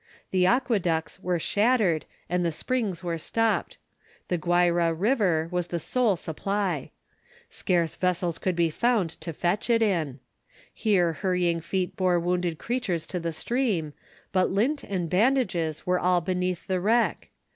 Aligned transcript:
The 0.31 0.47
aqueducts 0.47 1.19
were 1.19 1.37
shattered 1.37 2.05
and 2.27 2.43
the 2.43 2.51
springs 2.51 3.03
were 3.03 3.19
stopped; 3.19 3.77
the 4.29 4.37
Guayra 4.39 4.95
River 4.95 5.47
was 5.51 5.67
the 5.67 5.79
sole 5.79 6.15
supply. 6.15 6.89
Scarce 7.51 7.93
vessels 7.93 8.39
could 8.39 8.55
be 8.55 8.71
found 8.71 9.11
to 9.21 9.31
fetch 9.31 9.69
it 9.69 9.83
in. 9.83 10.19
Here 10.73 11.13
hurrying 11.13 11.61
feet 11.61 11.95
bore 11.95 12.19
wounded 12.19 12.57
creatures 12.57 13.05
to 13.13 13.19
the 13.19 13.31
stream; 13.31 13.93
but 14.31 14.49
lint 14.49 14.83
and 14.83 15.07
bandages 15.07 15.85
were 15.85 15.99
all 15.99 16.19
beneath 16.19 16.65
the 16.65 16.79
wreck. 16.81 17.29